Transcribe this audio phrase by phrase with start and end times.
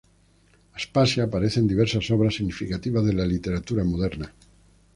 [0.79, 4.33] Aspasia aparece en diversas obras significativas de la literatura moderna.